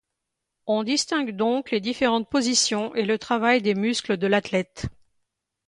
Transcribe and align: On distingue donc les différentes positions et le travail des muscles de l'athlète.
On 0.65 0.81
distingue 0.83 1.29
donc 1.29 1.69
les 1.69 1.79
différentes 1.79 2.27
positions 2.27 2.95
et 2.95 3.05
le 3.05 3.19
travail 3.19 3.61
des 3.61 3.75
muscles 3.75 4.17
de 4.17 4.25
l'athlète. 4.25 4.87